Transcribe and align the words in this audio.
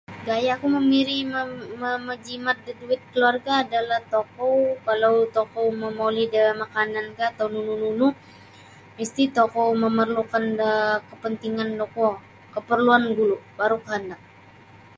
Gayaku 0.27 0.65
mamiri 0.75 1.17
mam 1.33 1.49
mamajimat 1.81 2.57
da 2.65 2.71
duit 2.79 3.01
keluarga 3.11 3.51
adalah 3.63 3.99
tokou 4.13 4.55
kalau 4.85 5.15
tokou 5.37 5.67
momoli 5.83 6.23
da 6.35 6.43
makanankah 6.61 7.27
atau 7.33 7.47
nunu 7.53 7.73
nunu 7.83 8.07
misti 8.97 9.23
tokou 9.37 9.67
memerlukan 9.83 10.43
do 10.59 10.71
kepentingan 11.09 11.69
da 11.79 11.85
kuo 11.93 12.11
keperluan 12.53 13.03
gulu' 13.17 13.43
baru 13.57 13.77
kehendak. 13.85 14.21